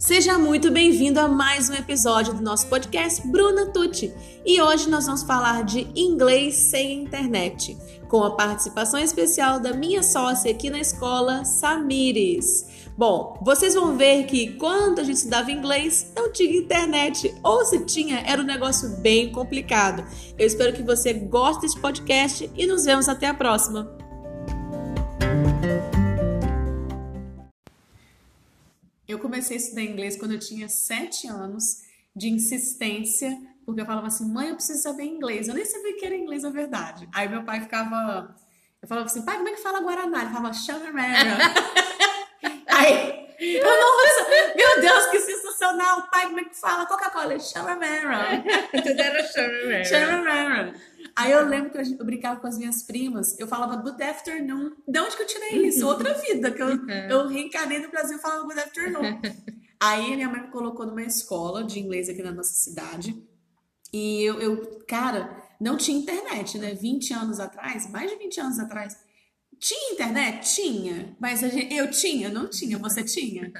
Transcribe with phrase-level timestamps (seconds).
[0.00, 4.10] Seja muito bem-vindo a mais um episódio do nosso podcast Bruna Tucci.
[4.46, 7.76] E hoje nós vamos falar de inglês sem internet,
[8.08, 12.90] com a participação especial da minha sócia aqui na escola, Samires.
[12.96, 17.84] Bom, vocês vão ver que quando a gente estudava inglês, não tinha internet, ou se
[17.84, 20.02] tinha, era um negócio bem complicado.
[20.38, 23.99] Eu espero que você goste desse podcast e nos vemos até a próxima.
[29.10, 31.82] Eu comecei a estudar inglês quando eu tinha sete anos,
[32.14, 35.48] de insistência, porque eu falava assim, mãe, eu preciso saber inglês.
[35.48, 37.08] Eu nem sabia que era inglês na verdade.
[37.14, 38.34] Aí meu pai ficava.
[38.82, 40.22] Eu falava assim, pai, como é que fala Guaraná?
[40.22, 41.38] Ele falava Xanamera.
[42.66, 46.08] Aí, eu, nossa, meu Deus, que sensacional.
[46.10, 47.38] Pai, como é que fala Coca-Cola?
[47.38, 48.42] Xanamera.
[48.72, 49.84] Tudo era Xanamera.
[49.84, 50.74] Xanamera.
[51.16, 54.72] Aí eu lembro que eu, eu, brincava com as minhas primas, eu falava good afternoon.
[54.86, 55.86] De onde que eu tirei isso?
[55.86, 56.88] Outra vida, que eu, uhum.
[56.88, 59.20] eu reencarnei no Brasil e falava good afternoon.
[59.80, 63.16] Aí minha mãe me colocou numa escola de inglês aqui na nossa cidade.
[63.92, 66.74] E eu, eu, cara, não tinha internet, né?
[66.74, 68.96] 20 anos atrás, mais de 20 anos atrás.
[69.58, 70.54] Tinha internet?
[70.54, 71.16] Tinha.
[71.18, 72.28] Mas gente, eu tinha?
[72.28, 72.78] Não tinha.
[72.78, 73.52] Você tinha?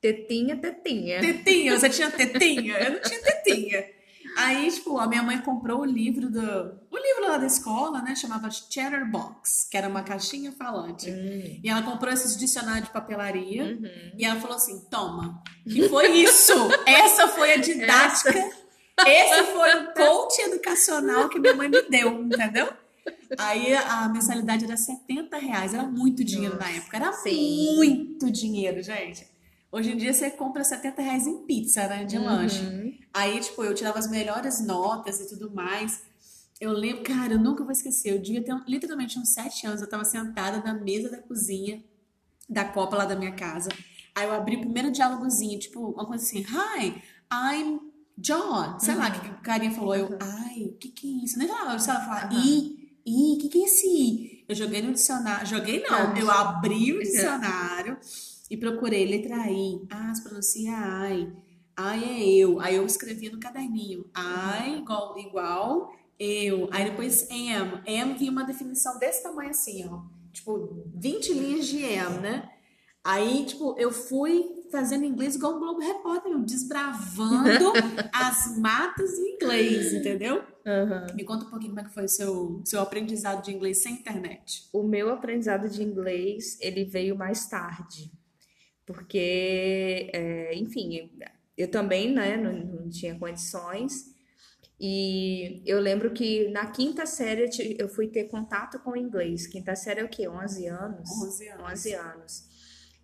[0.00, 1.20] Tetinha, tetinha.
[1.20, 2.78] Tetinha, você tinha tetinha?
[2.78, 3.97] Eu não tinha tetinha.
[4.38, 6.40] Aí, tipo, a minha mãe comprou o livro do.
[6.40, 8.14] O livro lá da escola, né?
[8.14, 11.10] Chamava Chatterbox, que era uma caixinha falante.
[11.10, 11.60] Hum.
[11.60, 13.64] E ela comprou esses dicionários de papelaria.
[13.64, 14.12] Uhum.
[14.16, 15.42] E ela falou assim: toma.
[15.64, 16.52] Que foi isso?
[16.86, 18.30] Essa foi a didática.
[18.30, 19.40] Essa...
[19.40, 22.72] Esse foi o coach educacional que minha mãe me deu, entendeu?
[23.38, 25.74] Aí a mensalidade era 70 reais.
[25.74, 26.96] Era muito dinheiro Nossa, na época.
[26.96, 27.74] Era sim.
[27.74, 29.26] muito dinheiro, gente.
[29.70, 32.04] Hoje em dia você compra 70 reais em pizza, né?
[32.04, 32.24] De uhum.
[32.24, 32.98] lanche.
[33.12, 36.02] Aí, tipo, eu tirava as melhores notas e tudo mais.
[36.58, 38.12] Eu lembro, cara, eu nunca vou esquecer.
[38.12, 39.82] Eu devia ter literalmente uns 7 anos.
[39.82, 41.84] Eu tava sentada na mesa da cozinha
[42.48, 43.68] da Copa lá da minha casa.
[44.14, 47.78] Aí eu abri o primeiro diálogozinho, tipo, uma coisa assim: Hi, I'm
[48.16, 48.78] John.
[48.80, 49.00] Sei uhum.
[49.00, 49.94] lá o que o carinha falou.
[49.94, 51.38] Eu, ai, o que que é isso?
[51.38, 52.40] Nem lá, se ela falar, uhum.
[52.40, 54.44] I, I, o que que é esse I?
[54.48, 55.46] Eu joguei no dicionário.
[55.46, 57.98] Joguei não, eu abri o dicionário
[58.50, 59.86] e procurei letra I.
[59.90, 61.32] Ah, se pronuncia ai.
[61.76, 62.60] Ai é eu.
[62.60, 64.10] Aí eu escrevia no caderninho.
[64.16, 66.68] I igual, igual eu.
[66.72, 67.82] Aí depois am.
[67.86, 70.02] Am vinha uma definição desse tamanho assim, ó.
[70.32, 72.50] Tipo, 20 linhas de am, né?
[73.04, 77.72] Aí, tipo, eu fui fazendo inglês igual o Globo Repórter, desbravando
[78.12, 80.42] as matas em inglês, entendeu?
[80.66, 81.14] Uhum.
[81.14, 83.94] Me conta um pouquinho como é que foi o seu, seu aprendizado de inglês sem
[83.94, 84.68] internet.
[84.72, 88.12] O meu aprendizado de inglês, ele veio mais tarde
[88.88, 91.10] porque, é, enfim,
[91.58, 94.14] eu também né, não, não, tinha condições.
[94.80, 99.46] E eu lembro que na quinta série eu fui ter contato com o inglês.
[99.46, 100.26] Quinta série é o quê?
[100.26, 101.10] 11 anos?
[101.22, 101.70] 11 anos.
[101.72, 102.48] 11 anos.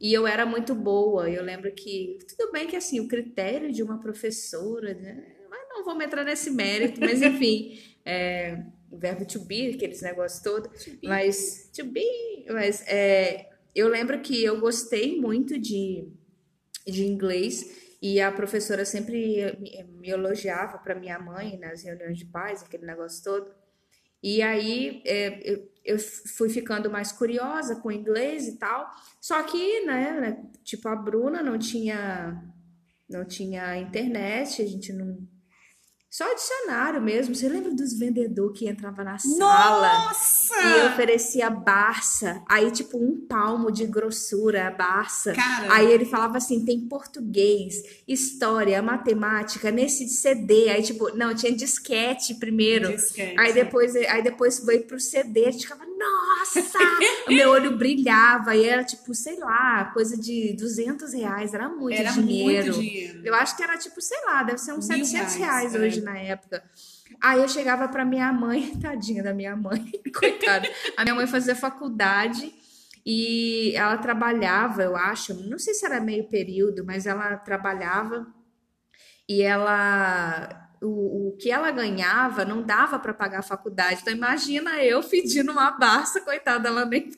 [0.00, 1.28] E eu era muito boa.
[1.28, 5.84] Eu lembro que, tudo bem que assim, o critério de uma professora, né, mas não
[5.84, 10.70] vamos entrar nesse mérito, mas enfim, é, o verbo to be, aqueles negócios todos.
[11.02, 16.08] Mas, to be, mas é, eu lembro que eu gostei muito de,
[16.86, 19.58] de inglês e a professora sempre
[19.98, 23.50] me elogiava para minha mãe nas reuniões de pais, aquele negócio todo.
[24.22, 28.90] E aí é, eu, fui ficando mais curiosa com inglês e tal.
[29.20, 32.42] Só que, né, né, tipo, a Bruna não tinha
[33.08, 35.18] não tinha internet, a gente não
[36.14, 37.34] só dicionário mesmo.
[37.34, 40.06] Você lembra dos vendedores que entrava na sala?
[40.06, 40.54] Nossa!
[40.62, 42.41] E oferecia Barça.
[42.48, 45.32] Aí, tipo, um palmo de grossura, a Barça.
[45.32, 45.75] Cara.
[45.75, 50.69] Aí ele falava assim: tem português, história, matemática, nesse CD.
[50.69, 52.94] Aí, tipo, não, tinha disquete primeiro.
[52.94, 53.34] Disquete.
[53.36, 55.46] Aí depois, aí depois veio pro CD.
[55.46, 56.60] A gente ficava, nossa!
[57.28, 58.54] o meu olho brilhava.
[58.54, 61.54] E era, tipo, sei lá, coisa de 200 reais.
[61.54, 62.72] Era muito era dinheiro.
[62.75, 63.20] Muito dinheiro.
[63.25, 66.00] Eu acho que era, tipo, sei lá, deve ser uns Mil 700 reais, reais hoje
[66.00, 66.62] na época.
[67.20, 70.69] Aí eu chegava para minha mãe, tadinha da minha mãe, coitada.
[70.97, 72.53] A minha mãe fazia faculdade
[73.04, 78.26] e ela trabalhava, eu acho, não sei se era meio período, mas ela trabalhava
[79.28, 84.00] e ela o, o que ela ganhava não dava para pagar a faculdade.
[84.02, 87.10] Então imagina eu pedindo uma barça, coitada, ela nem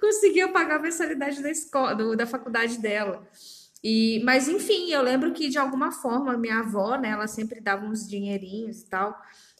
[0.00, 3.26] conseguia pagar a mensalidade da escola, do, da faculdade dela.
[3.82, 7.84] E, mas enfim, eu lembro que de alguma forma minha avó, né, ela sempre dava
[7.84, 9.18] uns dinheirinhos e tal.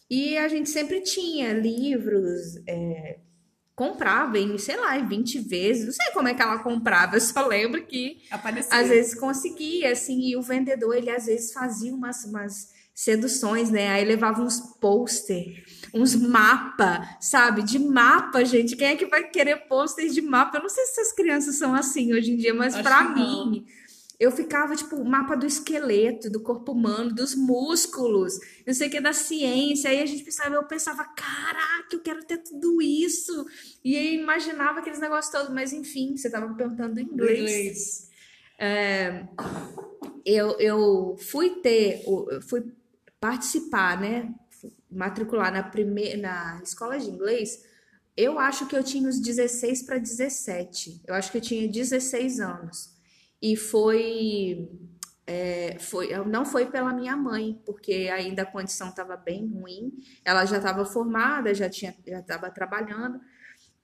[0.09, 3.21] E a gente sempre tinha livros, é,
[3.75, 5.87] comprava em, sei lá, em 20 vezes.
[5.87, 8.79] Não sei como é que ela comprava, eu só lembro que Aparecia.
[8.79, 13.89] às vezes conseguia, assim, e o vendedor, ele às vezes fazia umas, umas seduções, né?
[13.89, 15.65] Aí levava uns pôster,
[15.95, 17.63] uns mapa, sabe?
[17.63, 18.77] De mapa, gente.
[18.77, 20.59] Quem é que vai querer pôster de mapa?
[20.59, 23.65] Eu não sei se essas crianças são assim hoje em dia, mas para mim.
[24.19, 29.01] Eu ficava, tipo, mapa do esqueleto, do corpo humano, dos músculos, não sei o que,
[29.01, 29.89] da ciência.
[29.89, 33.47] Aí a gente pensava, eu pensava, caraca, eu quero ter tudo isso.
[33.83, 37.39] E aí imaginava aqueles negócios todos, mas enfim, você estava me perguntando em inglês.
[37.39, 38.11] inglês.
[38.59, 39.25] É,
[40.23, 42.05] eu, eu fui ter,
[42.47, 42.63] fui
[43.21, 44.35] participar, né?
[44.91, 47.63] Matricular na, primeira, na escola de inglês.
[48.17, 51.03] Eu acho que eu tinha uns 16 para 17.
[51.07, 52.99] Eu acho que eu tinha 16 anos
[53.41, 54.69] e foi,
[55.27, 59.93] é, foi não foi pela minha mãe, porque ainda a condição estava bem ruim.
[60.25, 63.21] Ela já estava formada, já tinha já estava trabalhando,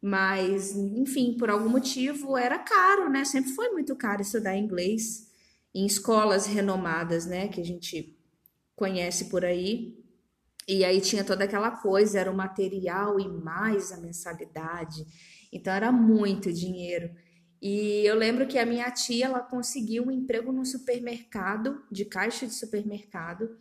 [0.03, 3.25] mas enfim, por algum motivo era caro, né?
[3.25, 5.27] Sempre foi muito caro estudar inglês
[5.75, 8.16] em escolas renomadas, né, que a gente
[8.77, 9.99] conhece por aí.
[10.69, 15.05] E aí tinha toda aquela coisa, era o material e mais a mensalidade.
[15.53, 17.11] Então era muito dinheiro.
[17.61, 22.47] E eu lembro que a minha tia, ela conseguiu um emprego no supermercado, de caixa
[22.47, 23.57] de supermercado,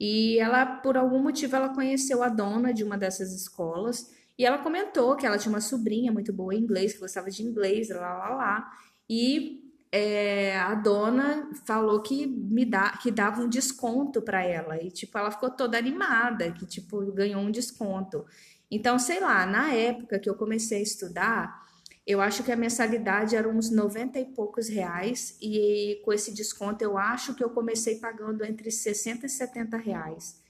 [0.00, 4.58] e ela, por algum motivo, ela conheceu a dona de uma dessas escolas, e ela
[4.58, 8.16] comentou que ela tinha uma sobrinha muito boa em inglês, que gostava de inglês, lá,
[8.16, 8.72] lá, lá,
[9.08, 9.65] e
[10.02, 15.16] é, a dona falou que me dá, que dava um desconto para ela, e, tipo,
[15.16, 18.24] ela ficou toda animada, que, tipo, ganhou um desconto.
[18.70, 21.66] Então, sei lá, na época que eu comecei a estudar,
[22.06, 26.82] eu acho que a mensalidade era uns 90 e poucos reais, e com esse desconto
[26.82, 30.40] eu acho que eu comecei pagando entre 60 e 70 reais.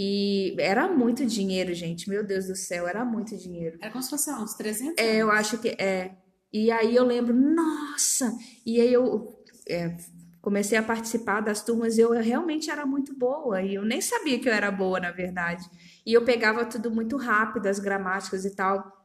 [0.00, 2.08] E era muito dinheiro, gente.
[2.08, 3.78] Meu Deus do céu, era muito dinheiro.
[3.80, 6.12] Era como se fosse uns 300 É, eu acho que é.
[6.52, 8.32] E aí eu lembro, nossa!
[8.64, 9.96] E aí eu é,
[10.40, 13.62] comecei a participar das turmas e eu realmente era muito boa.
[13.62, 15.68] E eu nem sabia que eu era boa, na verdade.
[16.06, 18.98] E eu pegava tudo muito rápido, as gramáticas e tal.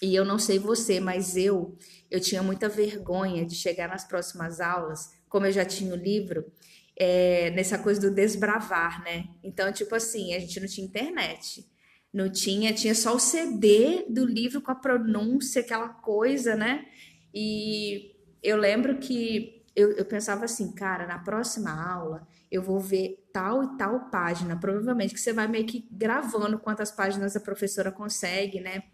[0.00, 1.76] E eu não sei você, mas eu
[2.10, 6.44] eu tinha muita vergonha de chegar nas próximas aulas, como eu já tinha o livro,
[6.96, 9.24] é, nessa coisa do desbravar, né?
[9.42, 11.66] Então, tipo assim, a gente não tinha internet.
[12.14, 16.86] Não tinha, tinha só o CD do livro com a pronúncia, aquela coisa, né?
[17.34, 23.28] E eu lembro que eu, eu pensava assim, cara, na próxima aula eu vou ver
[23.32, 24.56] tal e tal página.
[24.56, 28.84] Provavelmente que você vai meio que gravando quantas páginas a professora consegue, né?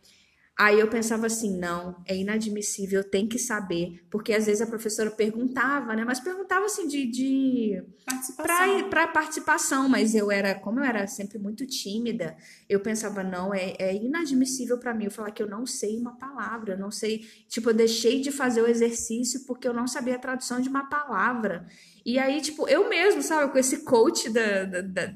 [0.61, 5.11] Aí eu pensava assim, não, é inadmissível, tem que saber, porque às vezes a professora
[5.11, 6.05] perguntava, né?
[6.05, 8.91] Mas perguntava assim de, de participação.
[8.91, 12.37] para participação, mas eu era, como eu era sempre muito tímida,
[12.69, 16.19] eu pensava, não, é, é inadmissível para mim eu falar que eu não sei uma
[16.19, 20.17] palavra, eu não sei, tipo, eu deixei de fazer o exercício porque eu não sabia
[20.17, 21.67] a tradução de uma palavra.
[22.05, 25.15] E aí, tipo, eu mesmo, sabe, com esse coach da, da, da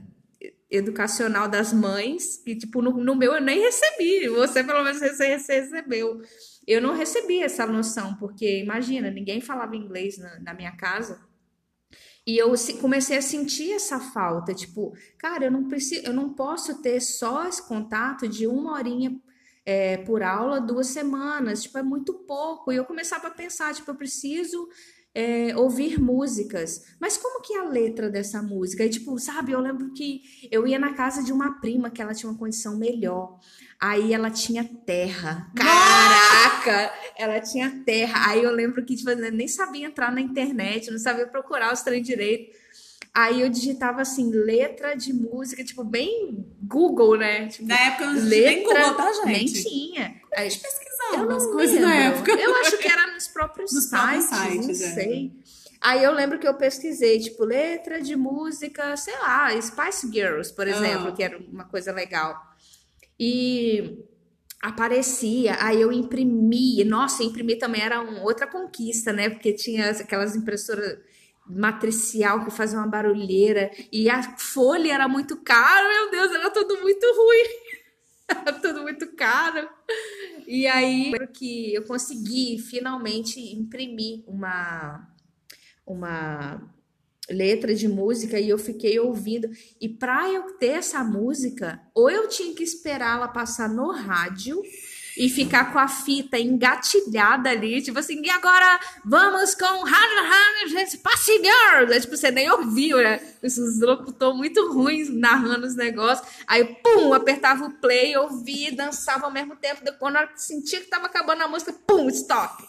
[0.76, 4.28] educacional das mães, que, tipo, no, no meu eu nem recebi.
[4.28, 6.20] Você, pelo menos, você, você recebeu.
[6.66, 11.20] Eu não recebi essa noção, porque, imagina, ninguém falava inglês na, na minha casa.
[12.26, 16.80] E eu comecei a sentir essa falta, tipo, cara, eu não preciso, eu não posso
[16.80, 19.14] ter só esse contato de uma horinha
[19.66, 22.72] é, por aula, duas semanas, tipo, é muito pouco.
[22.72, 24.68] E eu começava a pensar, tipo, eu preciso
[25.14, 26.84] é, ouvir músicas.
[26.98, 28.84] Mas como que é a letra dessa música?
[28.84, 32.12] E, tipo, sabe, eu lembro que eu ia na casa de uma prima que ela
[32.12, 33.38] tinha uma condição melhor.
[33.80, 35.50] Aí ela tinha terra.
[35.54, 36.92] Caraca!
[37.16, 38.30] Ela tinha terra.
[38.30, 41.82] Aí eu lembro que, tipo, eu nem sabia entrar na internet, não sabia procurar os
[41.82, 42.52] trem direito.
[43.12, 47.46] Aí eu digitava assim, letra de música, tipo, bem Google, né?
[47.46, 49.26] Tipo, na época não letra, nem Google, tá, gente?
[49.26, 50.20] Nem tinha.
[50.20, 50.60] Como a gente
[51.04, 52.32] pesquisava umas coisas na época.
[52.32, 54.94] Eu acho que era nos próprios nos sites, sites, não é.
[54.94, 55.32] sei.
[55.80, 60.66] Aí eu lembro que eu pesquisei, tipo, letra de música, sei lá, Spice Girls, por
[60.66, 61.12] exemplo, ah.
[61.12, 62.34] que era uma coisa legal.
[63.20, 63.98] E
[64.62, 66.82] aparecia, aí eu imprimi.
[66.84, 69.28] Nossa, imprimir também era uma outra conquista, né?
[69.28, 70.98] Porque tinha aquelas impressoras
[71.46, 76.80] matricial que fazia uma barulheira e a folha era muito cara, meu Deus, era tudo
[76.80, 77.84] muito ruim.
[78.28, 79.68] era tudo muito caro.
[80.46, 85.10] E aí que eu consegui finalmente imprimir uma
[85.86, 86.74] uma
[87.28, 89.50] letra de música e eu fiquei ouvindo.
[89.80, 94.60] E para eu ter essa música, ou eu tinha que esperar ela passar no rádio,
[95.16, 99.84] e ficar com a fita engatilhada ali, tipo assim, e agora vamos com
[101.02, 101.92] Passe Girls!
[101.92, 103.20] É, tipo, você nem ouviu, né?
[103.42, 106.26] Esses locutores muito ruins narrando os negócios.
[106.46, 109.80] Aí, pum, apertava o play, ouvia dançava ao mesmo tempo.
[109.98, 112.64] Quando eu sentia que tava acabando a música, pum, stop.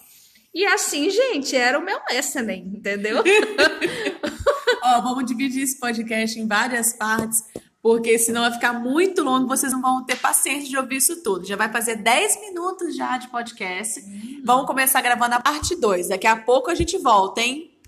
[0.53, 3.21] E assim, gente, era o meu listening, entendeu?
[4.83, 7.43] Ó, vamos dividir esse podcast em várias partes
[7.85, 11.45] porque senão vai ficar muito longo, vocês não vão ter paciência de ouvir isso tudo.
[11.45, 13.99] Já vai fazer 10 minutos já de podcast.
[13.99, 14.41] Hum.
[14.43, 16.07] Vamos começar gravando a parte 2.
[16.07, 17.74] Daqui a pouco a gente volta, hein?